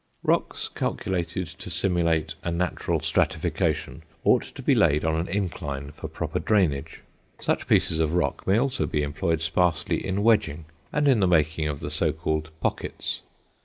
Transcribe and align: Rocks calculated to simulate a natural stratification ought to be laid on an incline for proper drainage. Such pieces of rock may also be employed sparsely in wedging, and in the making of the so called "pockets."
Rocks 0.23 0.67
calculated 0.67 1.45
to 1.45 1.69
simulate 1.69 2.33
a 2.41 2.51
natural 2.51 3.01
stratification 3.01 4.01
ought 4.23 4.41
to 4.55 4.63
be 4.63 4.73
laid 4.73 5.05
on 5.05 5.13
an 5.15 5.27
incline 5.27 5.91
for 5.91 6.07
proper 6.07 6.39
drainage. 6.39 7.01
Such 7.39 7.67
pieces 7.67 7.99
of 7.99 8.15
rock 8.15 8.47
may 8.47 8.57
also 8.57 8.87
be 8.87 9.03
employed 9.03 9.43
sparsely 9.43 10.03
in 10.03 10.23
wedging, 10.23 10.65
and 10.91 11.07
in 11.07 11.19
the 11.19 11.27
making 11.27 11.67
of 11.67 11.81
the 11.81 11.91
so 11.91 12.11
called 12.13 12.49
"pockets." 12.61 13.21